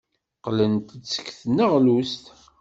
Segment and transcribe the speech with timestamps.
[0.37, 2.23] Qqlent-d seg tneɣlust.